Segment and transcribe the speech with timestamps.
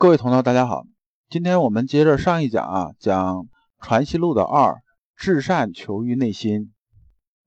[0.00, 0.86] 各位同道，大家好。
[1.28, 3.36] 今天我们接着上一讲啊，讲
[3.80, 4.76] 《传习录》的二，
[5.16, 6.72] 至善求于内心。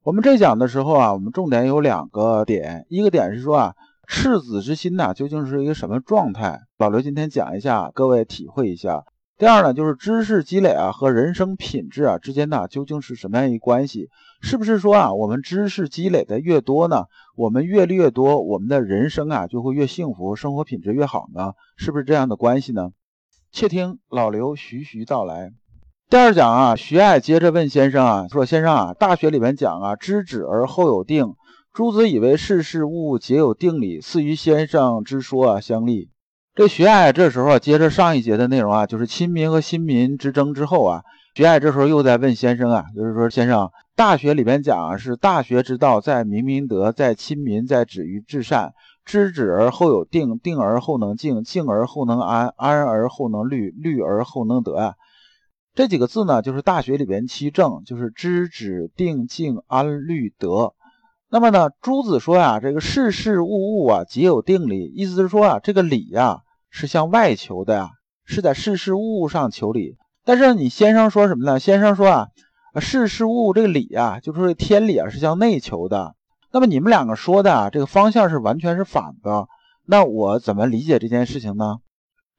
[0.03, 3.75] 我们这讲的时候啊，我们重点有两个点，一个点是说啊，
[4.05, 6.59] 赤子之心呐，究竟是一个什么状态？
[6.77, 9.05] 老刘今天讲一下，各位体会一下。
[9.41, 14.07] 第二呢，就是知识积累啊和人生品质啊之间呢，究竟是什么样一关系？
[14.39, 21.53] 是不是说啊，我们知识积累的越多呢，我们阅历越多，我们的人生啊就会越幸福，生活品质越好呢？
[21.75, 22.91] 是不是这样的关系呢？
[23.51, 25.51] 且听老刘徐徐道来。
[26.07, 31.33] 第二讲啊，徐爱接着问先生啊，说先生啊，大学里面讲啊，知止而后有定，
[31.73, 36.10] 诸子以为事事物物皆有定理，似与先生之说啊相立。
[36.53, 48.73] 这徐爱这时候啊接着上一节的内容啊，就是亲民和新民之争之后啊，徐爱这时候又在问先生啊，就是说先生，大学里边讲是大学之道在明明德，在亲民，在止于至善，
[49.05, 54.95] 知止而后有定，定而后能静，静而后能安，安而后能虑，虑而后能得啊。
[55.73, 60.73] 这几个字呢，就是大学里边七正，就是知止定静安虑得。
[61.33, 64.91] 那么呢，朱子说呀，这个事事物物啊，皆有定理。
[64.93, 67.91] 意思是说啊，这个理呀是向外求的呀，
[68.25, 69.95] 是在事事物物上求理。
[70.25, 71.57] 但是你先生说什么呢？
[71.57, 72.27] 先生说啊，
[72.81, 76.15] 事事物物这个理啊，就是说天理啊，是向内求的。
[76.51, 79.47] 那么你们两个说的啊，这个方向是完全是反的。
[79.85, 81.77] 那我怎么理解这件事情呢？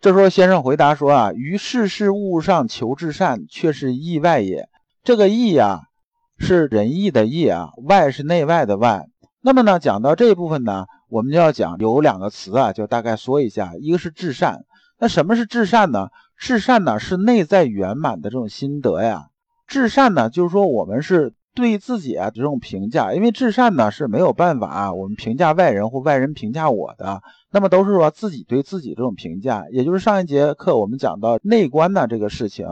[0.02, 4.68] 这时候先生回答说啊，于事事物物上求至善，却是意外也。
[5.02, 5.84] 这个意呀。
[6.38, 9.06] 是仁义的义啊，外是内外的外。
[9.40, 13.72] 那么呢，讲到这一部分呢，我们就要讲有两个词啊，就大概说一下。
[13.80, 14.64] 一个是至善，
[14.98, 16.08] 那什么是至善呢？
[16.36, 19.26] 至善呢是内在圆满的这种心得呀。
[19.66, 29.66] 至善呢，就是说我们是对自己啊这种评价，因为至善呢是没有办法，我们评价外人或外人评价我的，那么都是说自己对自己这种评价。
[29.70, 32.66] 也就是上一节课我们讲到内观的这个事情。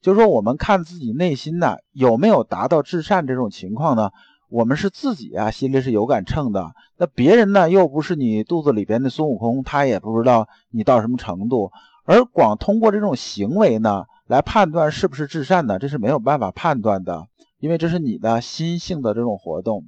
[0.00, 4.10] 就是说，我们看自己内心呢有没有达到至善这种情况呢？
[4.48, 6.72] 我们是自己啊，心里是有杆秤的。
[6.96, 11.70] 那别人呢，又不是你肚子里边的孙悟空，他也不知道你到什么程度。
[12.06, 17.26] 而光通过这种行为呢，来判断是不是至善呢，这是没有办法判断的，
[17.58, 19.84] 因为这是你的心性的这种活动。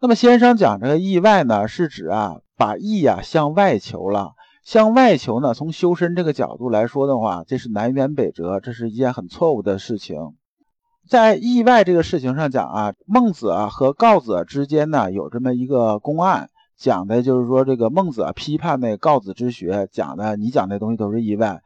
[0.00, 4.32] 那么先生讲这个意外呢，是指啊，把意啊向外求了。
[4.68, 5.54] 向外求呢？
[5.54, 10.34] 从修身这个角度来说的话，这是南辕北辙，这是一件很错误的事情。
[11.08, 21.62] 在意外这个事情上讲啊，孟子啊和告子之间呢有这么一个公案，讲的就是说这个孟子啊批判那告子之学，讲的你讲的东西都是意外，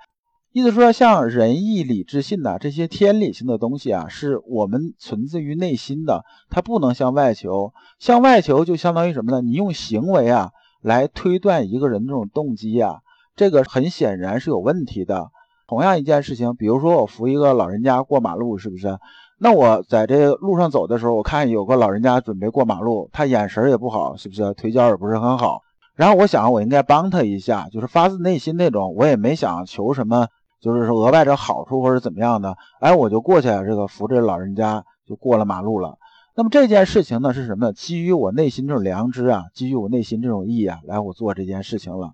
[0.53, 7.73] 意思说像仁义礼智信呐这些天理性的东西啊，是我们存自于内心的，它不能向外求。
[7.99, 9.41] 向外求就相当于什么呢？
[9.41, 10.53] 你用行为啊。
[10.83, 13.01] 来推断一个人这种动机呀，
[13.35, 15.31] 这个很显然是有问题的。
[15.67, 18.99] 同样一件事情，比如说我扶一个老人家过马路，是不是？
[19.39, 24.53] 那我在这路上走的时候，我看有个老人家准备过马路，他眼神也不好，是不是？
[24.53, 25.63] 腿脚也不是很好。
[25.95, 30.27] 然后我想，我应该帮他一下，就是发自内心那种，我也没想求什么，
[30.61, 32.57] 就是说额外的好处或者怎么样的。
[32.81, 35.97] 哎，我就过去，这个扶着老人家就过了马路了。
[36.35, 37.73] 那么这件事情呢是什么呢？
[37.75, 42.13] 基于我内心这种良知啊，基于我内心这种义啊，来我做这件事情了。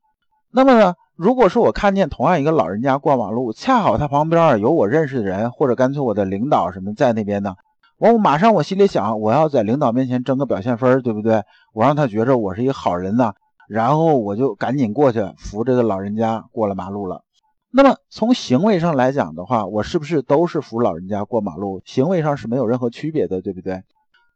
[0.50, 7.54] 那么呢，如果说我看见同样一个老人家过马路，恰好他旁边有我认识的人，或者干脆我的领导什么在那边呢，
[7.98, 11.42] 我马上我心里想，我要在领导面前争个表现分，对不对？
[11.72, 13.34] 我让他觉着我是一个好人呢，
[13.68, 17.22] 然后我就赶紧过去扶这个老人家过了马路了。
[17.70, 21.82] 那么从行为上来讲的话，我是不是都是扶老人家过马路？
[21.84, 23.82] 行为上是没有任何区别的，对不对？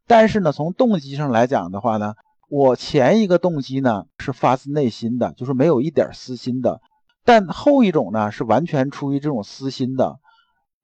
[0.07, 2.15] 但是呢，从动机上来讲的话呢，
[2.49, 6.81] 我前一个动机呢是发自内心的，就是没有一点私心的；
[7.25, 10.19] 但后一种呢是完全出于这种私心的。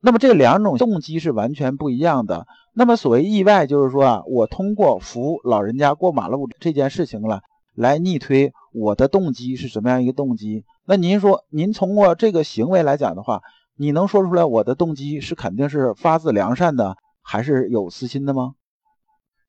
[0.01, 2.47] 那么这两种动机是完全不一样的。
[2.73, 7.43] 那么所谓意外，就是说啊，我通过扶老人家过马路这件事情了，
[7.75, 10.65] 来逆推我的动机是什么样一个动机。
[10.87, 13.43] 那您说，您通过这个行为来讲的话，
[13.77, 18.53] 你能说出来我的动机是肯定是发自良善的，还是有私心的吗？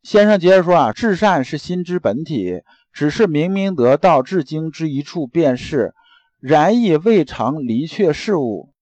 [0.02, 2.62] 先生接着说啊，至善是心之本体，
[2.94, 5.94] 只是明明得道至精之一处便是，
[6.40, 8.74] 然亦未尝离却事物。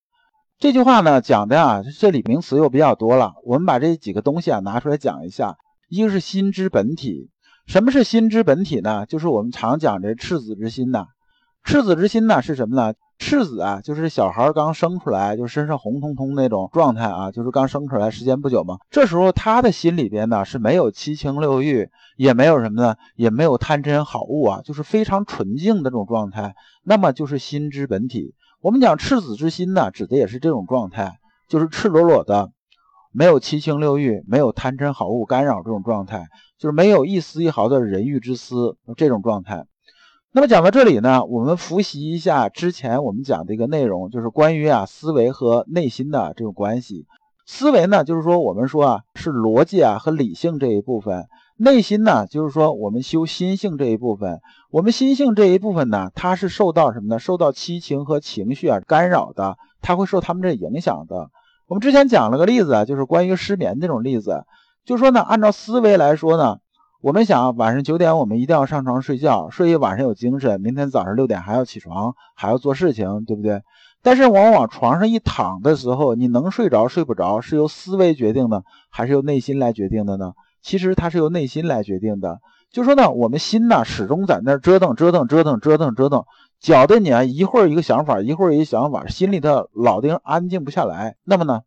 [0.58, 5.56] 这句话呢讲的啊，这里名词又比较多了，我们把这几个东西啊拿出来讲一下。
[5.88, 7.30] 一个是心之本体，
[7.66, 9.06] 什么是心之本体呢？
[9.06, 11.06] 就是我们常讲的赤子之心呐。
[11.64, 12.94] 赤子之心呢是什么呢？
[13.18, 18.78] 赤子啊，就是小孩刚生出来，就身上红彤彤那种状态啊，就是刚生出来时间不久嘛。
[18.90, 26.54] 这时候他的心里边呢是没有七情六欲，也没有什么呢，也没有贪嗔好恶啊，就是非常纯净的这种状态。
[26.84, 28.34] 那么就是心之本体。
[28.60, 31.18] 我们讲赤子之心呢，指的也是这种状态，
[31.48, 32.52] 就是赤裸裸的，
[33.12, 39.66] 没有七情六欲，没有贪嗔好恶干扰这种状态，就是没有一丝一毫的人欲之私这种状态。
[40.30, 47.06] 那么讲到这里呢，我们复习一下之前我们讲的一个内容，就是关于啊思维和内心的这种关系。
[47.46, 51.22] 思维呢，就是说我们说啊是逻辑啊和理性这一部分；
[51.56, 54.40] 内心呢，就是说我们修心性这一部分。
[54.70, 57.18] 我们心性这一部分呢，它是受到什么呢？
[57.18, 61.30] 受到七情和情绪啊干扰的，它会受他们这影响的。
[61.68, 64.44] 我们之前讲了个例子啊，就是关于失眠这种例子，
[64.84, 66.58] 就说呢，按照思维来说呢。
[67.00, 73.62] 我们想晚上九点，我们一定要上床睡觉，睡一晚上有精神，明天早上六点还要起床，还要做事情，对不对？
[74.02, 80.32] 但是往往床上一躺的时候，你能睡着睡不着，是由思维决定的，还是由内心来决定的呢？
[80.60, 82.40] 其实它是由内心来决定的。
[82.72, 86.24] 就说呢，我们心呢始终在那折腾折腾折腾折腾折腾，
[86.58, 91.14] 搅得你啊一会儿一个想法，一会儿一个想法，心里头老定安静不下来。
[91.22, 91.60] 那么呢，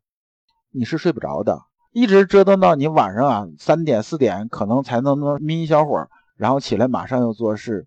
[0.72, 1.62] 你是睡不着的。
[1.92, 7.86] 一直折腾到你晚上啊三点四点，可能才能能眯一小会儿，然后起来马上又做事。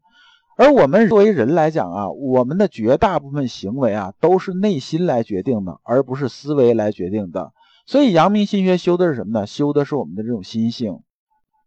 [0.57, 7.53] 而我们作为人来讲啊，我们的绝大部分行为啊都是内心来决定的，而不是思维来决定的。
[7.87, 9.47] 所以阳明心学修的是什么呢？
[9.47, 11.01] 修的是我们的这种心性。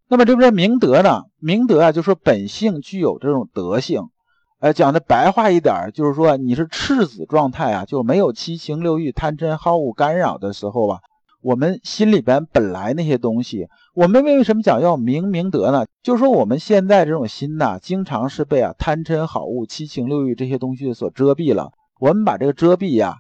[0.08, 1.24] 那么这边明德呢？
[1.40, 4.10] 明德啊，就说本性具有这种德性。
[4.60, 11.00] 呃，讲的白话一点，就是说你是赤子状态啊，就没有七情六欲、贪嗔好恶干扰的时候啊。
[11.42, 15.86] 我们心里边本来那些东西，我们为什么讲要明明德呢？
[16.02, 21.72] 就是说我们现在这种心呐，经常是被啊贪嗔好恶、七情六欲这些东西所遮蔽了。
[22.00, 23.18] 我们把这个遮蔽呀，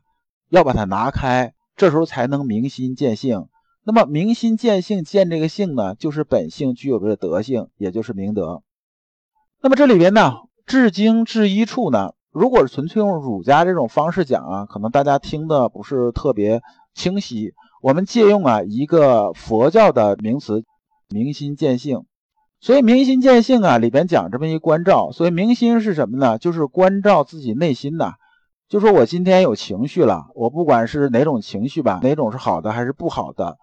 [0.50, 3.48] 要把它拿开，这时候才能明心见性。
[3.84, 8.64] 那么明心见性，见这个性呢，就是本性具有的德性，也就是明德。
[9.62, 10.34] 那么这里边呢，
[10.66, 16.62] 至精至一处呢，如果纯粹用儒家这种方式讲啊，可能大家听的不是特别
[16.94, 17.54] 清晰。
[17.81, 20.63] 我们借用啊一个佛教的名词，
[21.09, 22.03] 明心见性。
[22.59, 25.12] 所以明心见性啊里边讲这么一关照。
[25.12, 26.38] 所以明心是什么呢？
[26.38, 28.13] 就是关照自己内心呐。
[28.68, 33.57] 就说我今天有情绪了，我不管是哪种情绪吧，哪种是好的还是不好的。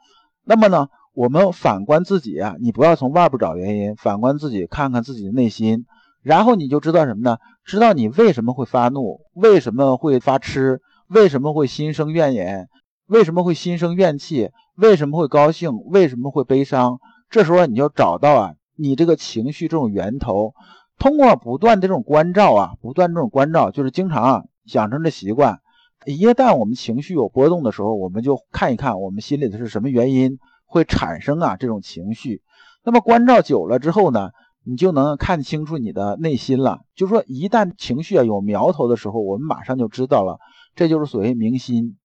[0.44, 5.84] 那么呢，我们反观自己啊，你不要从外部找原因，反观自己，看看自己的内心，
[6.22, 7.36] 然后你就知道什么呢？
[7.64, 12.68] 知道你为什么会发怒，为什么会发痴，为什么会心生怨言。
[13.06, 14.50] 为什么会心生怨气？
[14.76, 15.78] 为什么会高兴？
[15.86, 16.98] 为什么会悲伤？
[17.28, 20.54] 这时候你就找到啊，你这个情绪这种源头，
[20.98, 25.60] 通过不断的这种关照啊，不断这种关照，就是经常啊养成这习惯。
[26.06, 32.42] 一旦我们情绪有波动的时候，我们就看一看我们心里的是什么原因会产生啊这种情绪。
[32.84, 34.30] 那么关照久了之后呢，
[34.64, 36.80] 你就能看清楚你的内心了。
[36.94, 40.38] 就说，一旦情绪啊有苗头的时候，我们马上就知道了，
[40.74, 41.96] 这就是所谓明心。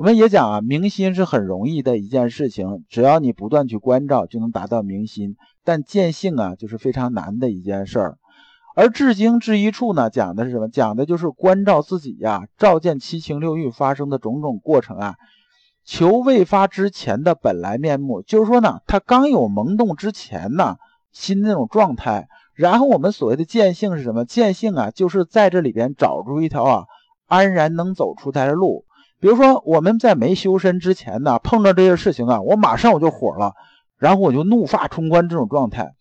[0.00, 5.36] 我们也讲啊，明心是很容易的一件事情，只要你不断去关照，就能达到明心。
[5.62, 8.18] 但见性啊，就是非常难的一件事儿。
[8.74, 10.70] 而至精至一处呢，讲的是什么？
[10.70, 15.16] 讲的就是关照自己呀，照见七情六欲发生的种种过程啊，
[15.84, 18.22] 求未发之前的本来面目。
[18.22, 20.76] 就是说呢，他刚有萌动之前呢，
[21.12, 22.26] 心那种状态。
[22.54, 24.24] 然后我们所谓的见性是什么？
[24.24, 26.84] 见性啊，就是在这里边找出一条啊，
[27.26, 28.86] 安然能走出来的路。
[29.20, 33.52] 比如说，我们在没修身之前呢，碰到这些事情啊，我马上我就火了，
[33.98, 35.92] 然后我就怒发冲冠这种状态。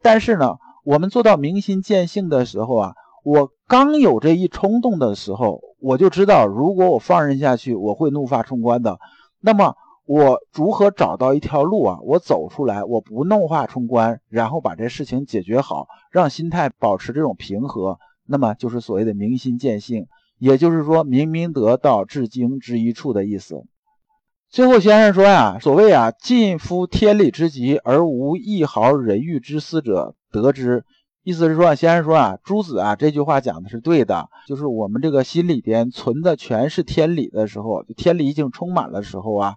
[0.00, 8.98] 但是呢，我们做到明心见性的时候啊，我刚有这一冲动的时候，我就知道，如果我放任下去，我会怒发冲冠的。
[9.40, 9.74] 那么，
[10.06, 11.98] 我如何找到一条路啊？
[12.02, 20.06] 我走出来，我不怒发冲冠，然后把这事情解决好，让心态保持这种平和，那么就是所谓的明心见性。
[20.42, 23.62] 也就是说，明明得到至精之一处的意思。
[24.50, 30.84] 最后先生说呀，所谓啊，尽夫天理之极而无一毫人欲之私者，得之。
[31.22, 39.54] 意思是说，先生说啊，朱子啊，这句话讲的是对的，就是我们这个心里边存的全是天理的时候，天理已经充满了时候啊，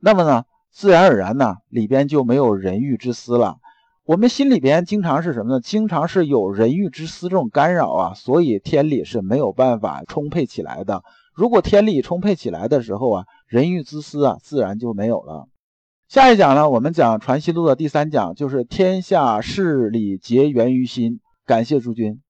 [0.00, 3.58] 那么呢，自然而然呢，里边就没有人欲之私了。
[4.04, 5.60] 我们心里边经常是什么呢？
[5.60, 11.04] 经常是有人欲之私这种干扰啊，所以天理是没有办法充沛起来的。
[11.32, 15.46] 如果天理充沛起来的时候啊，人欲之私啊，自然就没有了。
[16.08, 21.20] 下一讲呢，我们讲《传习录》的第三讲，就是天下事理皆源于心。
[21.46, 22.20] 感谢诸君。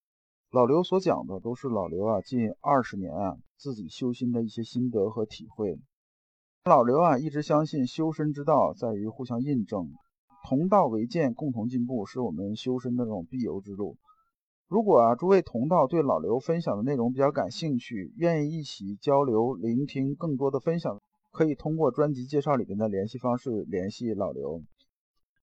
[0.50, 5.78] 老刘所讲的都是老刘啊近二十年啊自己修心的一些心得和体会。
[6.64, 9.90] 老刘啊一直相信修身之道在于互相印证，
[10.44, 13.96] 同道为鉴，共同进步是我们修身的这种必由之路。
[14.68, 24.62] 如果啊诸位同道对老刘分享的内容比较感兴趣，愿意一起交流、聆听更多的分享，可以通过专辑介绍里面的联系方式联系老刘。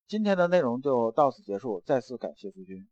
[0.08, 2.86] 今天的内容就到此结束，再次感谢诸君。